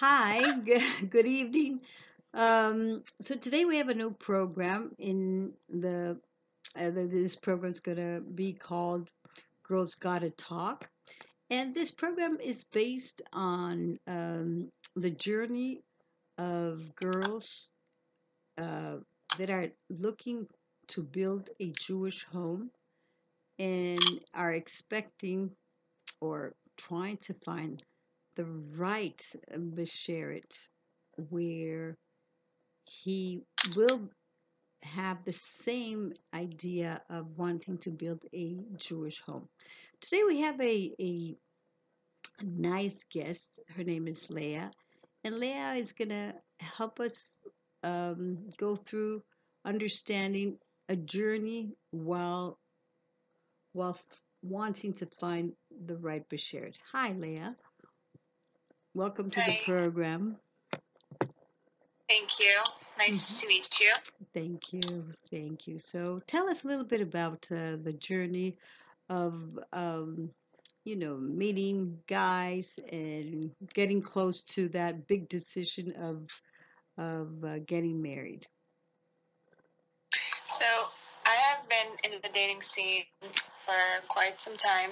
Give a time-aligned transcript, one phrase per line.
[0.00, 0.40] Hi,
[1.10, 1.80] good, evening.
[2.32, 6.18] Um, so today we have a new program in the,
[6.74, 9.10] uh, this program is gonna be called
[9.62, 10.88] Girls Gotta Talk,
[11.50, 15.82] and this program is based on um, the journey
[16.38, 17.68] of girls
[18.56, 18.96] uh,
[19.36, 20.46] that are looking
[20.88, 22.70] to build a Jewish home
[23.58, 24.00] and
[24.32, 25.50] are expecting
[26.22, 27.82] or trying to find
[28.40, 28.46] the
[28.76, 29.22] right
[29.54, 30.68] Besheret
[31.28, 31.98] where
[32.84, 33.42] he
[33.76, 34.00] will
[34.82, 39.46] have the same idea of wanting to build a Jewish home.
[40.00, 41.36] Today we have a, a
[42.42, 43.60] nice guest.
[43.76, 44.70] Her name is Leah.
[45.22, 47.42] And Leah is going to help us
[47.82, 49.22] um, go through
[49.66, 50.56] understanding
[50.88, 52.58] a journey while
[53.72, 53.98] while
[54.42, 55.52] wanting to find
[55.86, 56.74] the right Bashert.
[56.92, 57.54] Hi, Leah.
[58.94, 60.36] Welcome to the program.
[62.08, 62.56] thank you.
[62.98, 63.40] Nice Mhm.
[63.40, 63.92] to meet you.
[64.34, 65.78] Thank you, thank you.
[65.78, 68.58] So, tell us a little bit about uh, the journey
[69.08, 70.34] of, um,
[70.84, 76.28] you know, meeting guys and getting close to that big decision of
[76.98, 78.48] of uh, getting married.
[80.50, 80.64] So,
[81.26, 83.04] I have been in the dating scene
[83.64, 84.90] for quite some time,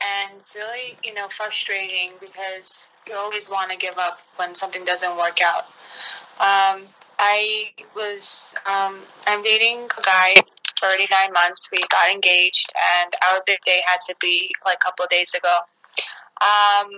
[0.00, 4.84] and it's really, you know, frustrating because you always want to give up when something
[4.84, 5.64] doesn't work out.
[6.40, 6.88] Um,
[7.18, 10.34] I was, um, I'm dating a guy
[10.78, 11.68] for already months.
[11.70, 15.56] We got engaged, and our big day had to be like a couple days ago.
[16.40, 16.90] Um,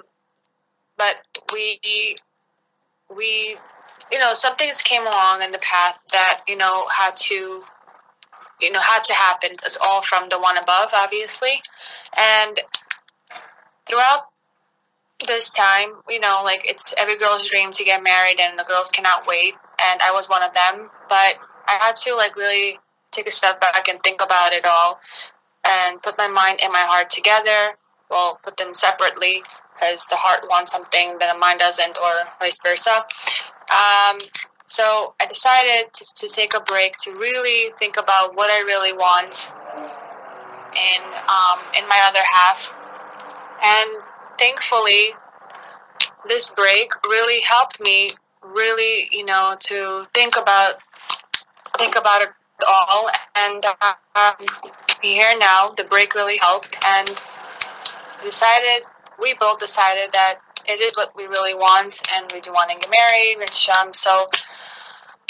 [0.97, 1.17] but
[1.53, 2.17] we
[3.15, 3.57] we
[4.11, 7.63] you know some things came along in the path that you know had to
[8.61, 11.53] you know had to happen it's all from the one above obviously
[12.17, 12.61] and
[15.27, 18.91] this time you know like it's every girl's dream to get married and the girls
[18.91, 19.55] cannot wait
[19.91, 20.91] and i was one of them.
[21.09, 21.37] But
[21.69, 22.79] i had to like really
[23.13, 25.01] take a step back and think about it all
[25.65, 27.77] and put my mind and my heart together.
[28.11, 29.43] Well put them separately
[29.75, 33.05] because the heart wants something that the mind doesn't or vice versa.
[33.71, 34.19] Um,
[34.65, 38.93] so I decided to, to take a break to really think about what I really
[38.93, 39.51] want
[40.77, 42.73] in um, in my other half,
[43.63, 44.03] and
[44.39, 45.15] thankfully,
[46.29, 48.09] this break really helped me
[48.43, 50.75] really, you know, to think about
[51.79, 52.29] think about it
[52.67, 53.11] all.
[53.37, 54.47] And um,
[55.03, 57.21] here now, the break really helped, and
[58.25, 58.85] decided
[59.21, 60.37] we both decided that
[60.67, 63.95] it is what we really want, and we do want to get married, and um,
[63.95, 64.29] so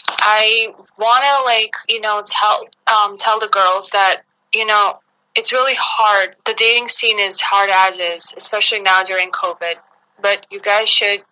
[0.09, 0.69] I
[0.99, 4.23] want to like you know tell um, tell the girls that
[4.55, 5.01] you know
[5.37, 6.37] it's really hard.
[6.47, 9.75] The dating scene is hard as is, especially now during COVID.
[10.23, 11.23] But you guys should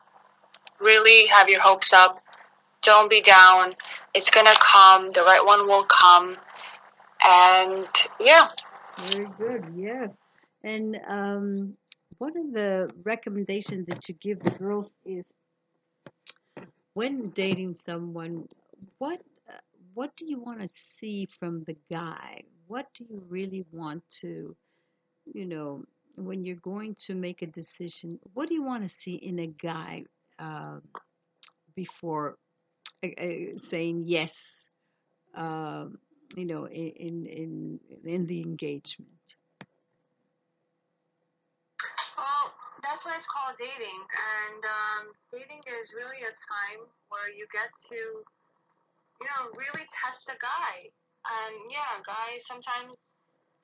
[0.80, 2.22] really have your hopes up.
[2.82, 3.74] Don't be down.
[4.14, 5.12] It's gonna come.
[5.12, 6.36] The right one will come.
[7.26, 7.88] And
[8.20, 8.48] yeah,
[9.12, 10.16] Very good, yes.
[10.62, 11.76] And um,
[12.18, 15.34] one of the recommendations that you give the girls is
[16.94, 18.48] when dating someone,
[18.98, 19.58] what uh,
[19.94, 22.42] what do you want to see from the guy?
[22.66, 24.56] What do you really want to,
[25.32, 25.84] you know,
[26.16, 29.46] when you're going to make a decision, what do you want to see in a
[29.46, 30.04] guy
[30.38, 30.78] uh,
[31.74, 32.36] before
[33.02, 34.70] uh, uh, saying yes,
[35.34, 35.98] um,
[36.36, 39.10] you know, in in in the engagement?
[42.94, 44.00] That's why it's called dating.
[44.06, 45.02] And um,
[45.34, 50.94] dating is really a time where you get to, you know, really test a guy.
[51.24, 52.92] And yeah, guys sometimes,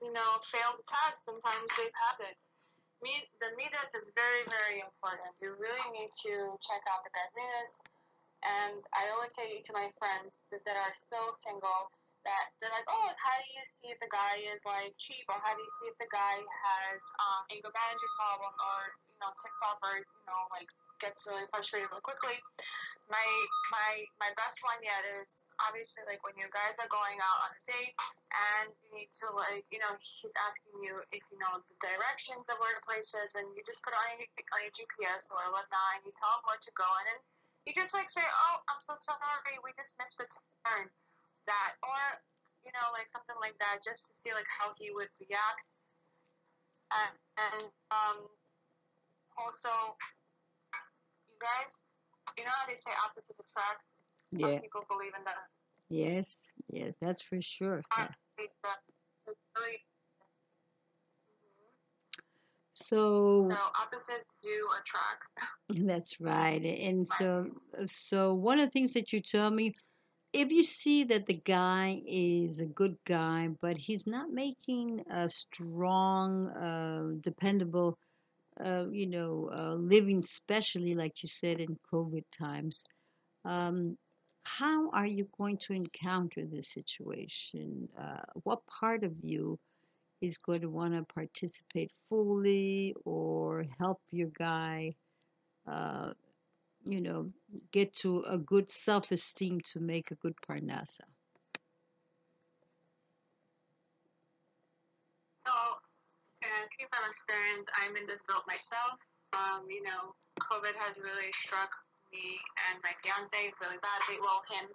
[0.01, 1.21] you know, fail the test.
[1.29, 2.37] Sometimes they pass it.
[3.05, 5.33] Meet the middos is very, very important.
[5.41, 7.73] You really need to check out the guy's middos.
[8.41, 11.93] And I always say to my friends that, that are still single
[12.25, 15.41] that they're like, oh, how do you see if the guy is like cheap, or
[15.41, 19.31] how do you see if the guy has um, anger management problem, or you know
[19.41, 20.69] ticks off, or you know like
[21.01, 22.37] gets really frustrated really quickly.
[23.09, 23.27] My
[23.73, 23.91] my
[24.23, 27.63] my best one yet is obviously like when you guys are going out on a
[27.67, 27.97] date
[28.31, 32.47] and you need to like you know he's asking you if you know the directions
[32.53, 35.43] of where the place is, and you just put on your on your GPS or
[35.51, 37.21] whatnot, and you tell him where to go, and then
[37.67, 40.29] you just like say, oh, I'm so sorry, we just missed the
[40.65, 40.87] turn.
[41.49, 42.03] That or
[42.63, 45.67] you know like something like that just to see like how he would react.
[46.91, 48.27] And, and um
[49.39, 49.97] also
[51.41, 51.79] guys
[52.39, 53.83] you know how they say opposites attract
[54.41, 54.61] some Yeah.
[54.61, 55.49] people believe in that
[55.91, 56.37] Yes.
[56.71, 56.95] Yes.
[57.01, 57.83] That's for sure.
[57.93, 58.15] I Yeah.
[58.37, 58.79] think that
[59.59, 59.83] really
[62.75, 65.25] So So opposites do attract.
[65.87, 66.65] that's right.
[66.65, 67.47] And so
[67.87, 69.75] so one of the things that you tell me,
[70.33, 75.29] if you see that the guy is a good guy, but he's not making a
[75.29, 77.99] strong, uh, dependable,
[78.65, 82.85] uh, you know, uh, living, especially like you said in COVID times,
[83.45, 83.97] um,
[84.43, 87.89] how are you going to encounter this situation?
[87.99, 89.59] Uh, what part of you
[90.21, 94.95] is going to want to participate fully or help your guy,
[95.71, 96.13] uh,
[96.85, 97.31] you know,
[97.73, 101.05] get to a good self esteem to make a good parnasa?
[105.47, 105.53] So,
[106.43, 108.99] and speaking from I'm in this boat myself.
[109.35, 111.71] Um, you know, COVID has really struck
[112.15, 112.39] me
[112.71, 114.19] and my fiance really badly.
[114.23, 114.67] Well, him,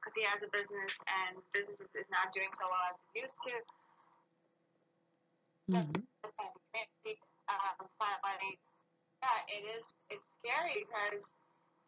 [0.00, 0.92] because he has a business
[1.24, 3.54] and business is, is not doing so well as it used to.
[5.72, 5.96] Mhm.
[5.96, 6.04] Um.
[9.24, 9.92] Yeah, it is.
[10.10, 11.24] It's scary because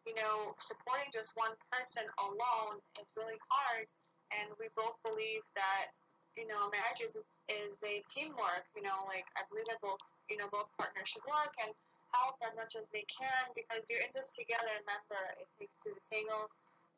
[0.05, 3.85] you know supporting just one person alone is really hard,
[4.33, 5.93] and we both believe that
[6.35, 7.13] you know marriage is
[7.49, 8.67] is a teamwork.
[8.75, 11.71] You know, like I believe that both you know both partners should work and
[12.15, 14.71] help as much as they can because you're in this together.
[14.83, 16.47] Remember, it takes two to tango.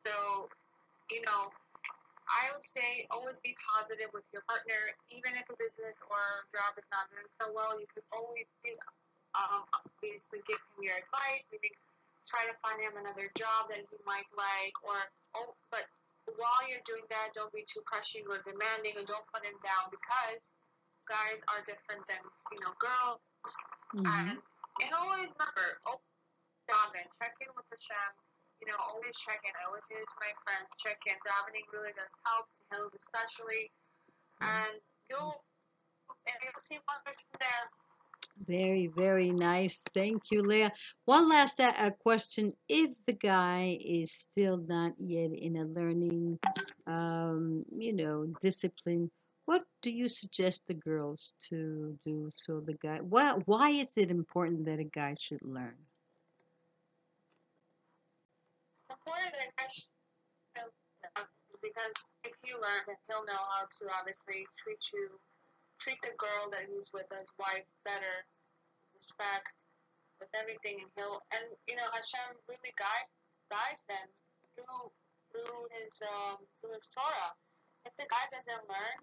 [0.06, 0.48] So,
[1.12, 1.50] you know,
[2.30, 4.78] I would say always be positive with your partner,
[5.10, 6.22] even if a business or
[6.54, 7.81] job is not doing so well.
[7.81, 8.46] You could always
[9.34, 11.50] um, obviously give him your advice.
[11.50, 11.74] Maybe
[12.30, 14.98] try to find him another job that he might like, or
[15.42, 15.90] oh, but
[16.37, 19.89] while you're doing that, don't be too crushing or demanding, and don't put him down
[19.89, 20.41] because
[21.07, 22.21] guys are different than
[22.53, 23.21] you know girls.
[23.95, 24.05] Mhm.
[24.05, 24.27] And
[24.81, 25.99] and always remember, oh,
[26.67, 28.11] Donovan, check in with Hashem.
[28.61, 29.51] You know, always check in.
[29.55, 31.17] I always say it to my friends, check in.
[31.25, 33.71] Davening really does help to heal especially.
[34.41, 34.79] And
[35.09, 35.43] you'll
[36.27, 37.65] and you'll see wonders from there.
[38.47, 39.83] Very, very nice.
[39.94, 40.71] Thank you, Leah.
[41.06, 42.53] One last uh, question.
[42.68, 46.39] If the guy is still not yet in a learning,
[46.88, 49.12] um, you know, discipline,
[49.45, 54.12] what do you suggest the girls to do so the guy, why, why is it
[54.12, 55.75] important that a guy should learn?
[59.69, 59.86] Should
[61.62, 65.09] because if you learn, he'll know how to obviously treat you,
[65.79, 68.27] treat the girl that he's with as wife better,
[68.93, 69.51] respect,
[70.19, 73.11] with everything, and he'll and you know Hashem really guides
[73.47, 74.07] guides them
[74.53, 74.91] through
[75.31, 77.33] through his um through his Torah.
[77.87, 78.97] If the guy doesn't learn,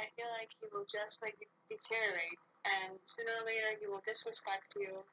[0.00, 1.36] I feel like he will just like
[1.68, 5.04] deteriorate, and sooner or later he will disrespect you,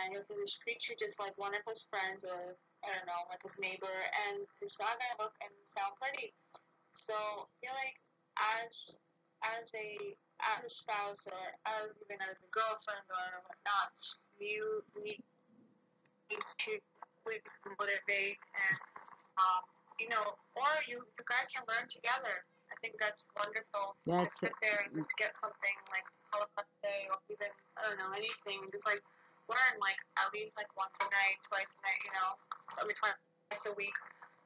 [0.00, 3.28] and he'll just treat you just like one of his friends or I don't know,
[3.28, 3.92] like his neighbor,
[4.28, 4.46] and
[4.80, 6.32] not gonna look and sound pretty.
[6.94, 7.98] So I feel like
[8.64, 8.94] as
[9.44, 10.14] as a
[10.56, 13.90] as a spouse or as even as a girlfriend or whatnot,
[14.38, 15.22] you need
[16.30, 16.72] to
[17.24, 18.78] please motivate and
[19.38, 19.62] um,
[19.98, 22.46] you know, or you you guys can learn together.
[22.68, 23.96] I think that's wonderful.
[24.06, 26.04] That's sit there and just get something like
[26.82, 29.02] day or even I don't know anything, just like
[29.48, 32.30] learn like at least like once a night, twice a night, you know,
[32.78, 33.96] I mean twice a week,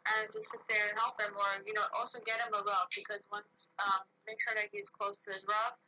[0.02, 2.90] and just sit there and help him, or you know also get him a Rav
[2.90, 5.78] because once um, make sure that he's close to his Rav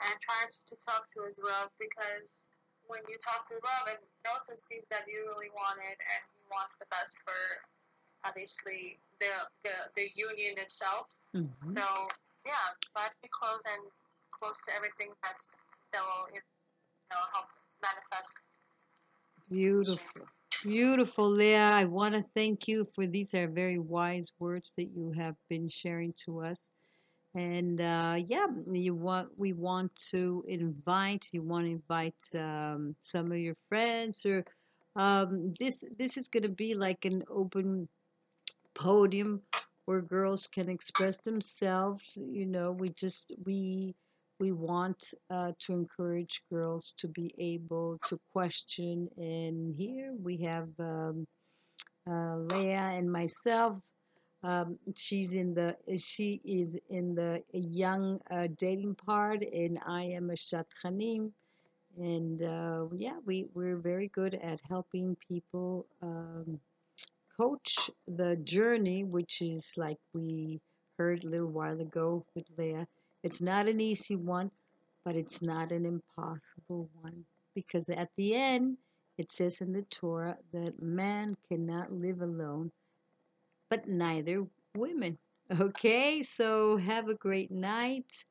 [0.00, 2.48] and try to, talk to his Rav because
[2.88, 5.98] when you talk to the Rav and he also sees that you really want it
[6.00, 7.38] and he wants the best for
[8.26, 11.12] obviously the the, the union itself.
[11.34, 11.52] Mhm.
[11.70, 11.84] So
[12.42, 13.82] yeah, try to be close and
[14.34, 15.54] close to everything that's
[15.94, 16.42] that will you
[17.14, 17.46] know help
[17.78, 18.38] manifest.
[19.48, 20.26] Beautiful.
[20.62, 21.70] Beautiful, Leah.
[21.72, 25.68] I want to thank you for these are very wise words that you have been
[25.68, 26.70] sharing to us.
[27.34, 33.32] And uh, yeah, you want we want to invite you want to invite um, some
[33.32, 34.44] of your friends or
[34.94, 37.88] um, this this is going to be like an open
[38.74, 39.42] podium
[39.86, 42.16] where girls can express themselves.
[42.16, 43.94] You know, we just we
[44.42, 49.08] we want uh, to encourage girls to be able to question.
[49.16, 51.28] And here we have um,
[52.10, 53.76] uh, Leah and myself.
[54.42, 60.30] Um, she's in the she is in the young uh, dating part, and I am
[60.30, 61.30] a shatranim.
[61.96, 66.58] And uh, yeah, we we're very good at helping people um,
[67.40, 70.60] coach the journey, which is like we
[70.98, 72.88] heard a little while ago with Leah.
[73.22, 74.50] It's not an easy one,
[75.04, 77.24] but it's not an impossible one
[77.54, 78.78] because at the end
[79.18, 82.72] it says in the Torah that man cannot live alone,
[83.70, 85.18] but neither women.
[85.60, 88.24] Okay, so have a great night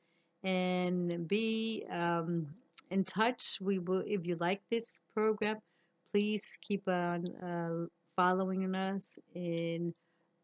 [0.43, 2.47] and be um,
[2.89, 3.59] in touch.
[3.61, 5.57] We will, if you like this program,
[6.11, 9.93] please keep on uh, following us in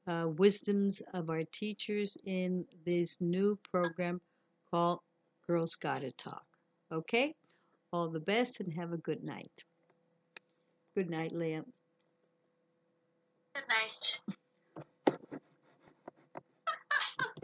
[0.07, 4.21] uh, wisdoms of our teachers in this new program
[4.77, 4.99] called
[5.47, 6.45] Girls Gotta Talk.
[6.91, 7.33] Okay?
[7.91, 9.63] All the best and have a good night.
[10.95, 11.63] Good night, Liam.
[13.55, 13.96] Good night.